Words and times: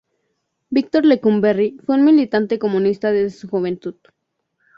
Víctor 0.71 1.05
Lecumberri 1.05 1.77
fue 1.85 1.93
un 1.93 2.03
militante 2.03 2.57
comunista 2.57 3.11
desde 3.11 3.37
su 3.37 3.47
juventud. 3.47 3.93